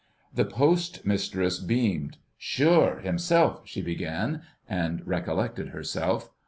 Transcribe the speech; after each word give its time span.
The 0.33 0.45
Postmistress 0.45 1.59
beamed. 1.59 2.17
"Sure, 2.35 3.01
himself—" 3.01 3.61
she 3.65 3.83
began, 3.83 4.41
and 4.67 5.05
recollected 5.05 5.67
herself. 5.69 6.31